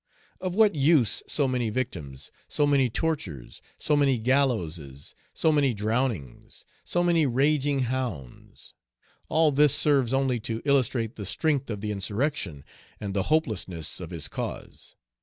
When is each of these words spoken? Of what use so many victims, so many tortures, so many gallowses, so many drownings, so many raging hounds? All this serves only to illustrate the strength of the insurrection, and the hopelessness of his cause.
Of 0.39 0.55
what 0.55 0.73
use 0.73 1.21
so 1.27 1.47
many 1.47 1.69
victims, 1.69 2.31
so 2.47 2.65
many 2.65 2.89
tortures, 2.89 3.61
so 3.77 3.95
many 3.95 4.17
gallowses, 4.17 5.13
so 5.31 5.51
many 5.51 5.75
drownings, 5.75 6.65
so 6.83 7.03
many 7.03 7.27
raging 7.27 7.81
hounds? 7.81 8.73
All 9.29 9.51
this 9.51 9.75
serves 9.75 10.11
only 10.11 10.39
to 10.39 10.63
illustrate 10.65 11.17
the 11.17 11.25
strength 11.27 11.69
of 11.69 11.81
the 11.81 11.91
insurrection, 11.91 12.63
and 12.99 13.13
the 13.13 13.21
hopelessness 13.29 13.99
of 13.99 14.09
his 14.09 14.27
cause. 14.27 14.95